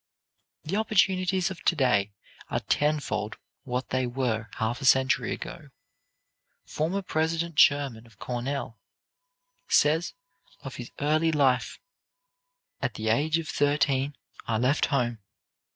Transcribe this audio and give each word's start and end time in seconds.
The 0.63 0.77
opportunities 0.77 1.51
of 1.51 1.61
to 1.61 1.75
day 1.75 2.11
are 2.49 2.61
tenfold 2.61 3.37
what 3.65 3.89
they 3.91 4.07
were 4.07 4.47
half 4.55 4.81
a 4.81 4.85
century 4.85 5.31
ago. 5.31 5.69
Former 6.65 7.03
President 7.03 7.55
Schurman 7.59 8.07
of 8.07 8.17
Cornell 8.17 8.79
says 9.67 10.15
of 10.61 10.77
his 10.77 10.89
early 10.99 11.31
life: 11.31 11.77
"At 12.81 12.95
the 12.95 13.09
age 13.09 13.37
of 13.37 13.47
thirteen 13.47 14.15
I 14.47 14.57
left 14.57 14.87
home. 14.87 15.19